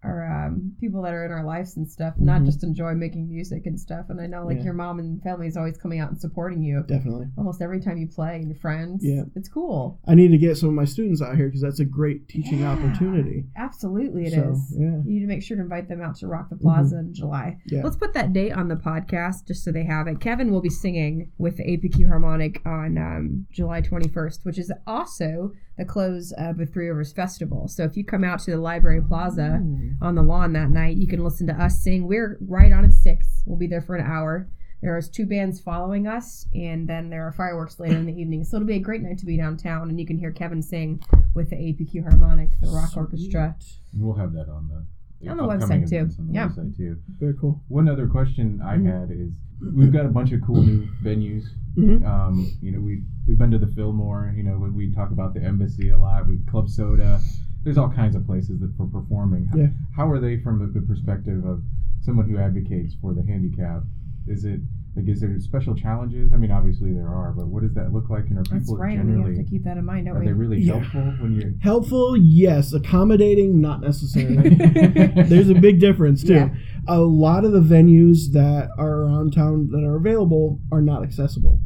[0.04, 2.46] our um, people that are in our lives and stuff, not Mhm.
[2.46, 4.06] just enjoy making music and stuff.
[4.10, 4.64] And I know like Yeah.
[4.64, 7.26] your mom and family is always coming out and supporting you Definitely.
[7.36, 9.02] almost every time you play, and your friends.
[9.04, 9.22] Yeah.
[9.34, 9.98] it's cool.
[10.06, 12.60] I need to get some of my students out here because that's a great teaching
[12.60, 12.72] Yeah.
[12.72, 13.46] opportunity.
[13.56, 14.68] Absolutely, it is.
[14.70, 16.98] so yeah, You need to make sure to invite them out to Rock the Plaza
[16.98, 17.58] in July.
[17.66, 17.82] Yeah.
[17.82, 20.20] Let's put that date on the podcast just so they have it.
[20.20, 25.52] Kevin will be singing with the APQ Harmonic on um, July 21st, which is also
[25.76, 27.68] the close of the Three Rivers Festival.
[27.68, 29.96] So if you come out to the Library Plaza mm.
[30.00, 32.06] on the lawn that night, you can listen to us sing.
[32.06, 33.42] We're right on at 6.
[33.46, 34.48] We'll be there for an hour.
[34.82, 38.44] There is two bands following us, and then there are fireworks later in the evening.
[38.44, 41.02] So it'll be a great night to be downtown, and you can hear Kevin sing
[41.34, 43.56] with the APQ Harmonic, the rock orchestra.
[43.96, 44.84] We'll have that on the
[45.30, 46.08] On the website, too.
[46.18, 46.48] On the Yeah.
[46.48, 46.96] website too.
[47.18, 47.62] Very cool.
[47.68, 48.86] One other question I Mhm.
[48.86, 49.32] had is
[49.74, 51.44] we've got a bunch of cool new venues.
[51.76, 52.04] Mhm.
[52.04, 54.32] Um, you know, we we've been to the Fillmore.
[54.36, 56.28] You know, we, we talk about the Embassy a lot.
[56.28, 57.18] We Club Soda.
[57.62, 59.46] There's all kinds of places that for performing.
[59.46, 59.68] How, Yeah.
[59.96, 61.62] how are they from the, the perspective of
[62.00, 63.82] someone who advocates for the handicap?
[64.26, 64.60] Is it
[64.96, 66.32] like is there special challenges?
[66.32, 68.26] I mean, obviously there are, but what does that look like?
[68.26, 70.16] And are That's people right, and we generally have to keep that in mind, don't
[70.16, 70.26] are we?
[70.26, 70.74] they really Yeah.
[70.78, 72.72] helpful when you're Helpful, yes.
[72.72, 74.50] Accommodating, not necessarily.
[74.54, 76.34] There's a big difference too.
[76.34, 76.54] Yeah.
[76.86, 81.58] A lot of the venues that are around town that are available are not accessible.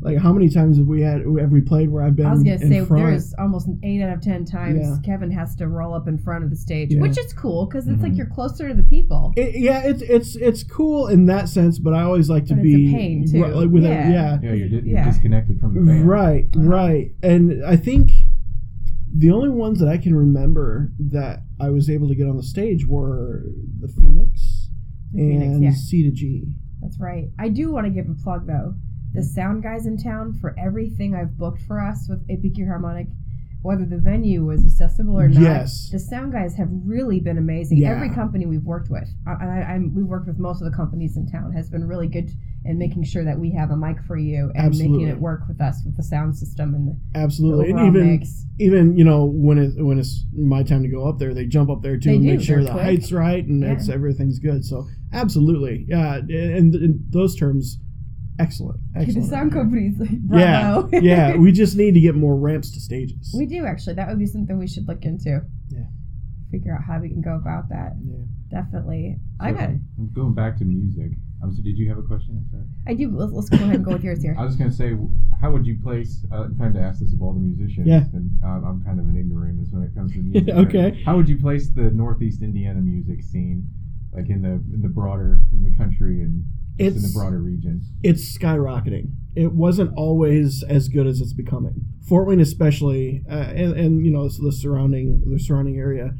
[0.00, 2.44] Like how many times have we had have we played where I've been I was
[2.44, 3.04] gonna in say front?
[3.06, 4.96] there's almost eight out of ten times Yeah.
[5.04, 7.00] Kevin has to roll up in front of the stage, Yeah.
[7.00, 8.16] which is cool because it's like Mhm.
[8.18, 9.32] you're closer to the people.
[9.36, 12.64] It- yeah, it's it's it's cool in that sense, but I always like to But
[12.64, 13.42] it's a be pain, too.
[13.42, 14.10] right, like with a- Yeah.
[14.10, 14.38] yeah.
[14.40, 15.04] yeah you're, di- you're Yeah.
[15.04, 16.06] disconnected from the band.
[16.06, 16.68] Right, Uh-huh.
[16.68, 17.10] right.
[17.24, 18.12] And I think
[19.12, 22.42] the only ones that I can remember that I was able to get on the
[22.44, 23.46] stage were
[23.80, 24.70] the Phoenix
[25.12, 25.70] The Phoenix, and yeah.
[25.72, 26.54] C2G.
[26.82, 27.30] That's right.
[27.36, 28.74] I do want to give a plug though.
[29.14, 33.06] The sound guys in town for everything I've booked for us with APQ Harmonic,
[33.62, 35.42] whether the venue was accessible or not.
[35.42, 35.88] Yes.
[35.90, 37.78] The sound guys have really been amazing.
[37.78, 37.90] Yeah.
[37.92, 41.26] Every company we've worked with, I, I, we've worked with most of the companies in
[41.26, 42.30] town, has been really good
[42.64, 44.98] in making sure that we have a mic for you and Absolutely.
[44.98, 47.70] making it work with us with the sound system and the, the Absolutely.
[47.70, 48.44] And even mix.
[48.58, 51.70] even you know when it when it's my time to go up there, they jump
[51.70, 52.30] up there too They and do.
[52.36, 52.84] make sure They're the quick.
[52.84, 53.72] height's right and Yeah.
[53.72, 54.64] it's everything's good.
[54.64, 56.16] So absolutely, yeah.
[56.16, 57.78] And in those terms,
[58.38, 58.80] excellent.
[58.94, 60.88] the sound companies, like, Yeah, bravo.
[61.02, 61.36] yeah.
[61.44, 63.34] We just need to get more ramps to stages.
[63.36, 63.94] we do actually.
[63.94, 65.40] That would be something we should look into.
[65.68, 65.84] Yeah.
[66.50, 67.92] Figure out how we can go about that.
[68.04, 68.24] yeah.
[68.50, 69.18] Definitely.
[69.40, 70.14] I So, got it.
[70.14, 71.12] Going back to music.
[71.42, 72.36] Um, so did you have a question?
[72.42, 72.64] I'm sorry.
[72.88, 73.14] I do.
[73.16, 74.34] Let's, let's go ahead and go with yours here.
[74.38, 74.96] I was going to say,
[75.40, 76.24] how would you place?
[76.32, 78.04] Uh, I'm trying to ask this of all the musicians, Yeah.
[78.14, 80.46] and um, I'm kind of an ignoramus when it comes to music.
[80.46, 81.02] but Okay.
[81.04, 83.68] How would you place the Northeast Indiana music scene,
[84.12, 86.44] like in the in the broader in the country and
[86.78, 87.82] in It's- the broader region.
[88.02, 89.12] it's skyrocketing.
[89.34, 91.84] It wasn't always as good as it's becoming.
[92.08, 96.14] Fort Wayne, especially, uh, and, and you know the surrounding the surrounding area,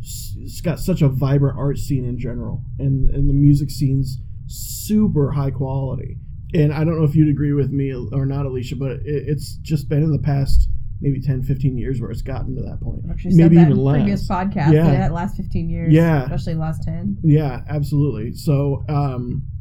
[0.00, 5.32] it's got such a vibrant art scene in general, and and the music scene's super
[5.32, 6.16] high quality.
[6.54, 9.56] And I don't know if you'd agree with me or not, Alicia, but it, it's
[9.58, 10.68] just been in the past
[11.00, 13.02] maybe 10, 15 years where it's gotten to that point.
[13.10, 13.96] Actually Maybe said that even in less.
[13.98, 14.72] previous podcasts.
[14.72, 14.90] Yeah.
[14.92, 15.08] Yeah.
[15.10, 15.92] last 15 years.
[15.92, 16.22] Yeah.
[16.24, 17.18] Especially last 10.
[17.22, 18.32] Yeah, absolutely.
[18.32, 19.57] So, um, a-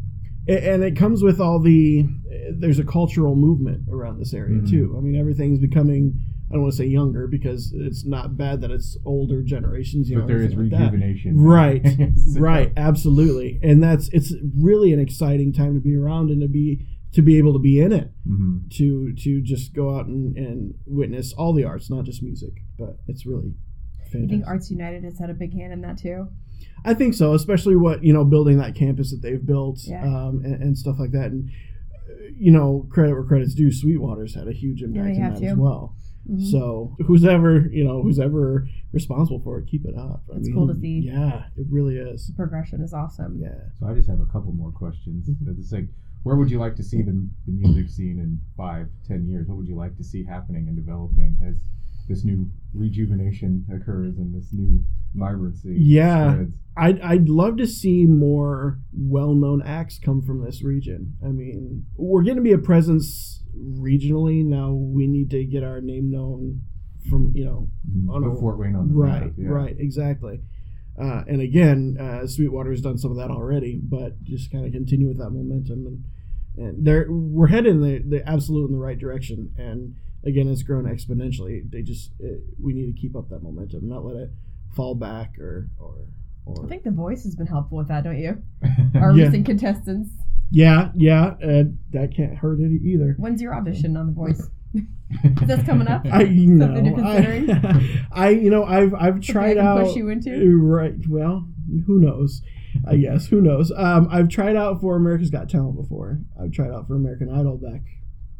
[0.47, 2.05] and it comes with all the.
[2.57, 4.69] There's a cultural movement around this area Mhm.
[4.69, 4.95] too.
[4.97, 6.19] I mean, everything's becoming.
[6.49, 10.09] I don't want to say younger because it's not bad that it's older generations.
[10.09, 10.93] You But know, there is everything like that.
[10.93, 11.37] rejuvenation.
[11.41, 11.85] Right,
[12.17, 16.47] So- right, absolutely, and that's it's really an exciting time to be around and to
[16.47, 18.69] be to be able to be in it Mhm.
[18.77, 22.97] to to just go out and, and witness all the arts, not just music, but
[23.07, 23.53] it's really
[23.99, 24.29] I fantastic.
[24.29, 26.27] think Arts United has had a big hand in that too.
[26.85, 30.03] I think so, especially what you know, building that campus that they've built, Yeah.
[30.03, 31.31] um, and, and stuff like that.
[31.31, 31.49] And
[32.09, 35.39] uh, you know, credit where credit's due, Sweetwater's had a huge impact they in have
[35.39, 35.59] that as to.
[35.61, 35.95] well.
[36.29, 36.51] Mhm.
[36.51, 40.23] So who's ever you know who's ever responsible for it, keep it up.
[40.33, 40.99] I It's cool to see.
[41.05, 42.31] Yeah, it really is.
[42.35, 43.39] Progression is awesome.
[43.41, 43.55] Yeah.
[43.79, 45.29] So I just have a couple more questions.
[45.29, 45.57] Mhm.
[45.59, 45.87] It's like,
[46.23, 47.11] where would you like to see the,
[47.45, 49.47] the music scene in five, ten years?
[49.47, 51.55] What would you like to see happening and developing as
[52.07, 54.83] this new rejuvenation occurs and this new
[55.15, 56.33] vibrancy Yeah.
[56.33, 56.53] spreads?
[56.77, 61.15] I'd, I'd love to see more well-known acts come from this region.
[61.25, 64.71] I mean, we're going to be a presence regionally now.
[64.73, 66.61] We need to get our name known
[67.09, 68.09] from you know Mhm.
[68.09, 69.33] On a- Fort Wayne on the right, map.
[69.37, 69.47] Yeah.
[69.49, 70.41] right, exactly.
[70.99, 74.71] Uh, and again, uh, Sweetwater has done some of that already, but just kind of
[74.73, 76.03] continue with that momentum, and
[76.57, 79.51] and there we're headed in the, the absolute in the right direction.
[79.57, 81.69] And again, it's grown exponentially.
[81.71, 84.29] They just it, we need to keep up that momentum, not let it
[84.75, 85.95] fall back or or
[86.45, 86.65] or.
[86.65, 88.41] I think The Voice has been helpful with that, don't you?
[88.95, 89.25] Our Yeah.
[89.25, 90.09] recent contestants.
[90.51, 93.15] yeah, yeah, uh, that can't hurt it either.
[93.17, 94.49] When's your audition on The Voice?
[95.45, 96.05] That's coming up.
[96.11, 96.95] I know?
[97.01, 100.57] I, I you know I've I've tried out push you into?
[100.57, 101.47] right well
[101.85, 102.41] who knows
[102.85, 106.71] I guess who knows um I've tried out for America's Got Talent before I've tried
[106.71, 107.81] out for American Idol back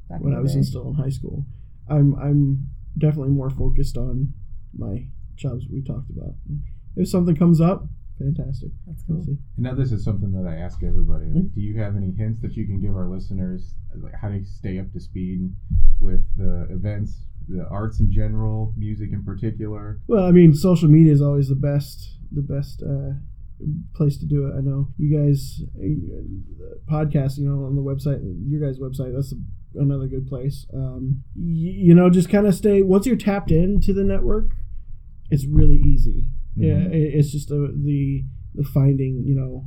[0.10, 1.46] Back when I was in, still in high school
[1.90, 4.34] I'm I'm definitely more focused on
[4.78, 6.34] my jobs we talked about
[6.96, 9.26] if something comes up fantastic That's we'll cool.
[9.26, 11.26] see Now, this is something that I ask everybody.
[11.26, 11.48] Mm-hmm.
[11.54, 14.80] Do you have any hints that you can give our listeners, like how to stay
[14.80, 15.54] up to speed
[16.00, 20.00] with the events, the arts in general, music in particular?
[20.08, 23.14] Well, I mean, social media is always the best, the best uh,
[23.96, 24.56] place to do it.
[24.58, 29.14] I know you guys, uh, podcast, you know, on the website, your guys' website.
[29.14, 29.34] That's
[29.76, 30.66] another good place.
[30.74, 31.44] Um, y-
[31.88, 32.82] you know, just kind of stay.
[32.82, 34.52] Once you're tapped into the network,
[35.30, 36.28] it's really easy.
[36.56, 36.94] Yeah, Mhm.
[36.94, 38.26] it, it's just a, the
[38.56, 39.66] the finding, you know,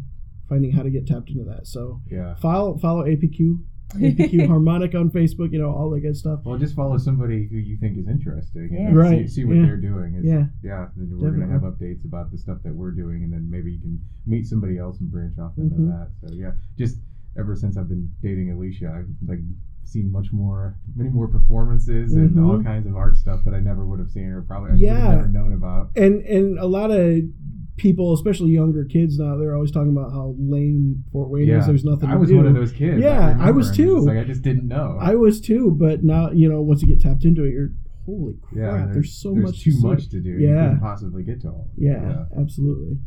[0.49, 1.67] finding how to get tapped into that.
[1.67, 2.35] So Yeah.
[2.37, 3.61] follow follow APQ,
[3.95, 5.53] APQ Harmonic on Facebook.
[5.53, 6.41] You know, all the good stuff.
[6.45, 8.71] Well, just follow somebody who you think is interesting.
[8.73, 8.89] Yeah.
[8.89, 9.63] And Right, See, see what yeah.
[9.67, 10.15] they're doing.
[10.17, 10.47] Is, Yeah.
[10.65, 10.89] Yeah.
[10.97, 13.71] Then we're going to have updates about the stuff that we're doing, and then maybe
[13.73, 15.89] you can meet somebody else and branch off into Mhm.
[15.89, 16.11] that.
[16.29, 16.53] So, yeah.
[16.77, 16.99] Just
[17.39, 19.41] ever since I've been dating Alicia, I've like
[19.85, 22.47] seen much more, many more performances and Mhm.
[22.47, 25.15] all kinds of art stuff that I never would have seen or probably I Yeah.
[25.17, 25.91] never known about.
[25.97, 27.23] and and a lot of
[27.77, 31.67] people, especially younger kids now, they're always talking about how lame Fort Wayne is.
[31.67, 32.37] There's nothing I was do.
[32.37, 33.01] one of those kids.
[33.01, 33.99] Yeah, I remember, was too.
[34.01, 34.97] Like I just didn't know.
[35.01, 37.71] I was too, but now you know once you get tapped into it, you're
[38.05, 38.57] holy crap.
[38.87, 39.63] yeah, there's, so there's much.
[39.65, 40.31] too to much to do.
[40.31, 40.65] You Yeah.
[40.69, 41.71] couldn't possibly get to all.
[41.73, 41.85] of it.
[41.85, 42.99] Yeah, absolutely.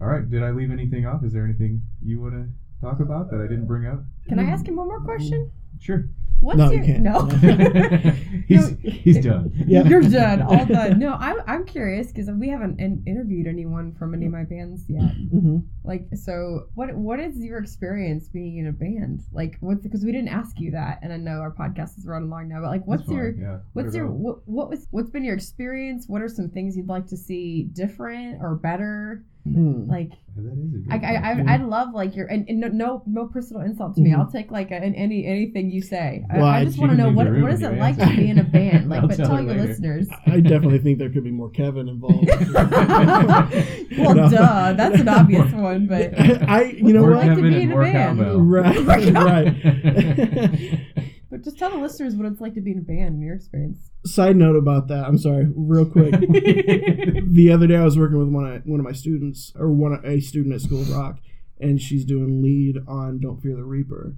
[0.00, 0.28] All right.
[0.28, 1.24] Did I leave anything off?
[1.24, 2.46] Is there anything you want to
[2.80, 4.00] talk about that I didn't bring up?
[4.28, 5.50] Can I ask him one more question?
[5.80, 6.08] Sure.
[6.40, 7.02] What's No, you your can't.
[7.02, 7.26] no?
[8.48, 9.52] he's No, he's done.
[9.66, 9.82] Yeah.
[9.88, 10.40] You're done.
[10.40, 10.98] All done.
[10.98, 14.84] No, I'm I'm curious because we haven't in- interviewed anyone from any of my bands
[14.88, 15.02] yet.
[15.12, 19.20] hmm Like, so what what is your experience being in a band?
[19.32, 22.30] Like, what's because we didn't ask you that, and I know our podcast is running
[22.30, 23.58] long now, but like, what's That's your yeah.
[23.74, 26.06] What's your what, what was what's been your experience?
[26.08, 29.24] What are some things you'd like to see different or better?
[29.44, 29.88] Hmm.
[29.88, 31.32] Like that is a good I I.
[31.32, 34.10] I I'd love like your and, and no, no no personal insult to me.
[34.10, 34.18] Mhm.
[34.18, 36.24] I'll take like a, an, any anything you say.
[36.30, 38.06] I, Well, I I- just want to know what what is it you like to
[38.06, 38.90] be in a band?
[38.90, 40.08] Like, I'll but tell tell your listeners.
[40.26, 42.28] I definitely think there could be more Kevin involved.
[43.98, 44.28] well, No.
[44.30, 46.12] duh, that's an obvious one, but
[46.48, 47.36] I, you know More like what?
[47.36, 48.18] to Kevin be and in a band.
[48.18, 48.40] cowbell.
[48.42, 48.86] Right,
[50.94, 51.10] right.
[51.30, 53.34] But just tell the listeners what it's like to be in a band in your
[53.36, 53.90] experience.
[54.04, 55.04] Side note about that.
[55.06, 56.12] I'm sorry, real quick.
[56.20, 59.92] the other day I was working with one of one of my students or one
[59.92, 61.18] of, a student at School of Rock,
[61.60, 64.14] and she's doing lead on "Don't Fear the Reaper,"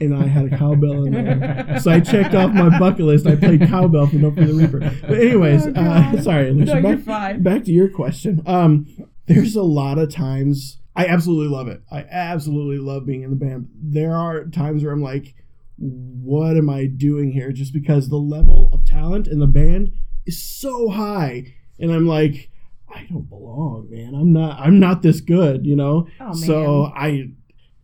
[0.00, 1.78] and I had a cowbell in there.
[1.80, 3.26] So I checked off my bucket list.
[3.26, 6.80] I played cowbell for "Don't Fear the Reaper." But anyways, Oh, uh, sorry, Alicia.
[6.80, 7.42] No, you're back, fine.
[7.42, 8.42] back to your question.
[8.46, 8.86] Um,
[9.26, 11.82] there's a lot of times I absolutely love it.
[11.90, 13.68] I absolutely love being in the band.
[13.74, 15.34] There are times where I'm like,
[15.82, 17.50] what am I doing here?
[17.50, 19.92] Just because the level of talent in the band
[20.26, 22.50] is so high, and I'm like,
[22.88, 24.14] I don't belong, man.
[24.14, 24.60] I'm not.
[24.60, 26.06] I'm not this good, you know.
[26.20, 26.92] Oh, so.
[26.94, 27.30] I,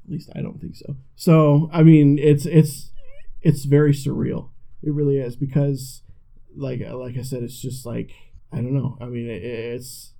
[0.09, 0.97] at least I don't think so.
[1.17, 2.93] So I mean, it's it's
[3.43, 4.51] it's very surreal.
[4.83, 6.03] It really is because,
[6.57, 8.13] like like I said, it's just like
[8.53, 8.97] I don't know.
[9.01, 10.13] I mean, it, it's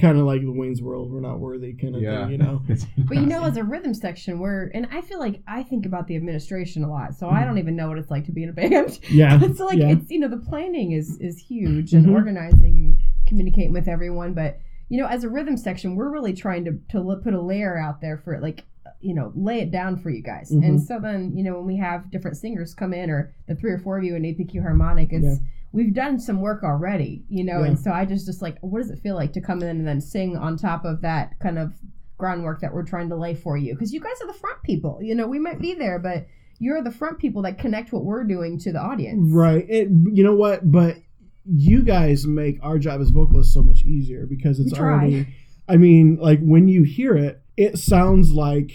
[0.00, 1.10] kind of like the Wayne's World.
[1.12, 2.22] We're not worthy, kind of Yeah.
[2.24, 2.62] thing, you know.
[3.08, 6.06] But you know, as a rhythm section, we're and I feel like I think about
[6.08, 8.48] the administration a lot, so I don't even know what it's like to be in
[8.48, 8.98] a band.
[9.08, 9.38] Yeah.
[9.54, 9.90] so like yeah.
[9.90, 12.12] it's you know the planning is is huge and Mhm.
[12.14, 16.64] organizing and communicating with everyone, but you know as a rhythm section, we're really trying
[16.64, 18.64] to to put a layer out there for it, like
[19.00, 20.50] you know lay it down for you guys.
[20.50, 20.64] Mhm.
[20.66, 23.70] And so then you know when we have different singers come in or the three
[23.70, 25.46] or four of you in APQ harmonic, it's Yeah.
[25.72, 27.66] We've done some work already, you know, Yeah.
[27.68, 29.86] and so I just just like what does it feel like to come in and
[29.86, 31.72] then sing on top of that kind of
[32.18, 34.98] groundwork that we're trying to lay for you because you guys are the front people
[35.02, 36.26] you know we might be there but
[36.58, 39.66] you're the front people that connect what we're doing to the audience Right.
[39.68, 40.70] It, you know what?
[40.72, 40.96] But
[41.44, 45.28] you guys make our job as vocalists so much easier because it's already.
[45.68, 48.72] I mean, like when you hear it, it sounds like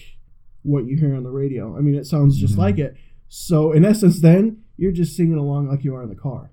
[0.61, 1.75] what you hear on the radio.
[1.75, 2.59] I mean, it sounds just Mhm.
[2.59, 2.95] like it.
[3.27, 6.50] So in essence, then you're just singing along like you are in the car.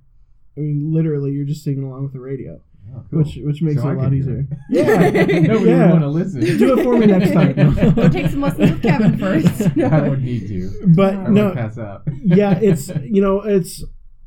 [0.58, 2.60] I mean, literally, you're just singing along with the radio,
[2.94, 3.18] Oh, cool.
[3.20, 4.40] which which makes So it I a lot easier.
[4.40, 4.58] it.
[4.70, 4.86] Yeah.
[5.46, 5.90] Nobody Yeah.
[5.90, 6.40] want to listen.
[6.58, 7.54] Do it for me next time.
[7.94, 9.78] Go take some lessons with Kevin first.
[9.78, 10.70] I would need to.
[10.96, 12.02] But I no, pass out.
[12.24, 13.84] yeah, it's you know, it's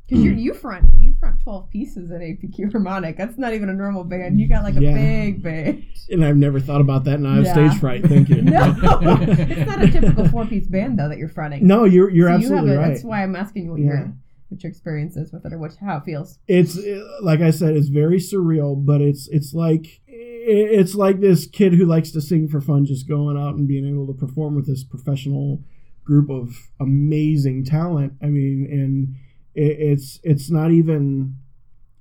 [0.07, 3.17] Because you you front you front twelve pieces at APQ harmonic.
[3.17, 4.39] That's not even a normal band.
[4.39, 4.93] You got like a Yeah.
[4.93, 5.83] big band.
[6.11, 7.19] and I've never thought about that.
[7.19, 7.53] Now I have Yeah.
[7.69, 8.05] stage fright.
[8.05, 8.41] Thank you.
[8.43, 11.65] No, it's not a typical four piece band though that you're fronting.
[11.65, 12.87] No, you're you're So you absolutely have a, right.
[12.89, 13.85] That's why I'm asking you what Yeah.
[13.87, 14.13] your
[14.51, 16.37] what your experience is with it or what how it feels.
[16.47, 16.77] it's
[17.21, 21.85] like I said, it's very surreal, but it's it's like it's like this kid who
[21.85, 24.83] likes to sing for fun, just going out and being able to perform with this
[24.83, 25.63] professional
[26.03, 28.13] group of amazing talent.
[28.21, 29.15] I mean, and
[29.55, 31.37] it's it's not even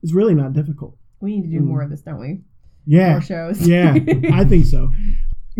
[0.02, 0.96] it's really not difficult.
[1.20, 1.66] We need to do Mm.
[1.66, 2.40] more of this, don't we?
[2.86, 3.68] Yeah, More shows.
[3.68, 3.92] yeah,
[4.32, 4.90] I think so.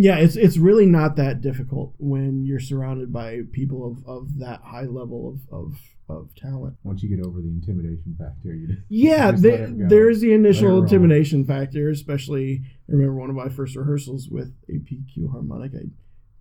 [0.02, 4.60] Yeah, it's it's really not that difficult when you're surrounded by people of, of that
[4.62, 5.74] high level of, of,
[6.08, 6.76] of talent.
[6.84, 9.88] Once you get over the intimidation factor, you just Yeah, Just there, let it go.
[9.88, 12.62] there's the initial intimidation factor, especially.
[12.88, 15.72] I remember one of my first rehearsals with APQ harmonic.
[15.74, 15.84] I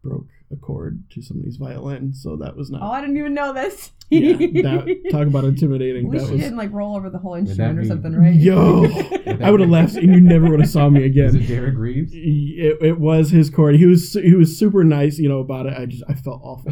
[0.03, 2.81] broke a cord to somebody's violin, so that was not.
[2.81, 2.91] Oh.
[2.91, 3.91] I didn't even know this.
[4.09, 6.07] yeah, that, talk about intimidating.
[6.07, 8.15] At least That you was didn't like roll over the whole instrument or be- something,
[8.15, 8.33] right?
[8.33, 8.85] yo.
[9.41, 11.35] I would have left, and you never would have saw me Is again.
[11.35, 12.11] it Derek Reeves?
[12.13, 13.75] It, it was his cord.
[13.75, 15.73] He was he was super nice, you know, about it.
[15.77, 16.71] I just I felt awful.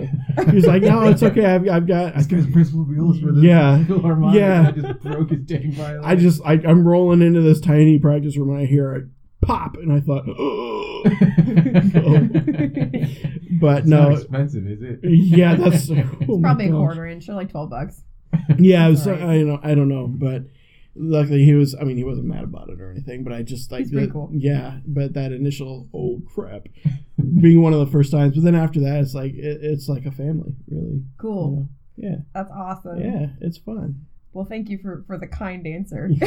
[0.50, 1.46] He was like, "No, it's okay.
[1.46, 3.84] I've, I've got." I, This guy's principal violist for the Yeah.
[3.86, 4.40] Philharmonic.
[4.40, 4.68] Yeah.
[4.70, 6.02] I just broke his dang violin.
[6.04, 9.06] I just I, I'm rolling into this tiny practice room and I hear it
[9.48, 10.26] pop, and I thought,
[13.62, 15.00] but It's no, not expensive, is it?
[15.04, 18.04] yeah, that's oh It's oh my probably a quarter inch or like twelve bucks.
[18.60, 19.40] Yeah, That's so, all right.
[19.40, 20.44] I know I don't know, but
[20.96, 21.76] luckily he was.
[21.80, 23.24] I mean, he wasn't mad about it or anything.
[23.24, 24.30] But I just like He's cool.
[24.34, 26.68] Yeah, but that initial oh crap,
[27.40, 28.36] being one of the first times.
[28.36, 30.88] But then after that, it's like it, it's like a family, really.
[30.98, 31.52] you Cool.
[31.52, 31.70] know?
[31.96, 33.00] Yeah, That's awesome.
[33.02, 34.06] yeah, it's fun.
[34.34, 36.10] Well, thank you for for the kind answer.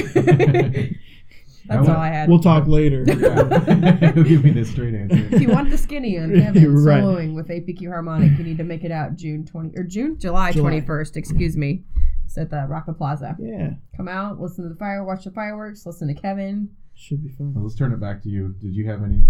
[1.68, 2.28] I That's want- all I had.
[2.28, 3.04] We'll talk later.
[3.04, 5.16] He'll give me the straight answer.
[5.34, 7.02] if you want the skinny on Kevin Right.
[7.02, 10.52] soloing with APQ harmonic, you need to make it out June twenty or June July
[10.52, 10.62] July.
[10.70, 11.16] twenty first.
[11.16, 11.82] Excuse me.
[12.24, 13.36] It's at the Rocket Plaza.
[13.40, 16.70] yeah, Come out, listen to the fire, watch the fireworks, listen to Kevin.
[16.94, 17.52] should be fun.
[17.54, 18.54] Well, let's turn it back to you.
[18.60, 19.24] Did you have any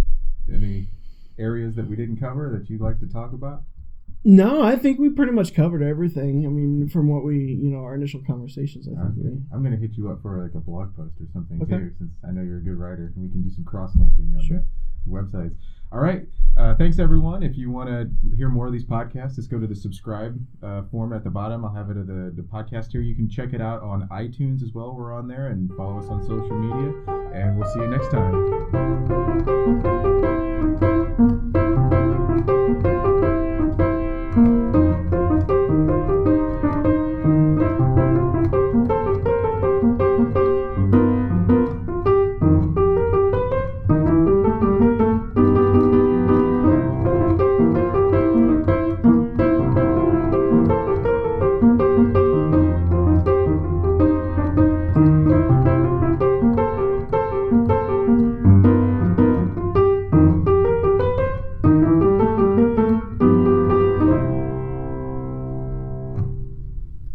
[0.53, 0.89] any
[1.39, 3.63] areas that we didn't cover that you'd like to talk about?
[4.23, 6.45] No, I think we pretty much covered everything.
[6.45, 9.29] I mean, from what we, you know, our initial conversations, I think Okay.
[9.31, 9.41] we.
[9.53, 11.79] I'm gonna hit you up for like a blog post or something Okay.
[11.79, 14.35] too, since I know you're a good writer, and we can do some cross linking
[14.37, 14.63] on Sure.
[15.07, 15.55] the websites.
[15.93, 16.29] All right.
[16.57, 17.43] Uh, thanks everyone.
[17.43, 20.83] If you want to hear more of these podcasts, just go to the subscribe uh,
[20.83, 21.65] form at the bottom.
[21.65, 23.01] I'll have it at the the podcast here.
[23.01, 24.95] You can check it out on iTunes as well.
[24.95, 26.93] We're on there, and follow us on social media.
[27.33, 28.37] And we'll see you next time.